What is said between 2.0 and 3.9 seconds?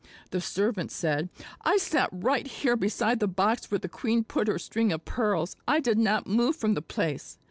right here beside the box where the